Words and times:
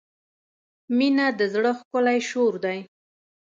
•مینه 0.97 1.27
د 1.39 1.41
زړۀ 1.53 1.71
ښکلی 1.79 2.19
شور 2.29 2.53
دی. 2.65 2.79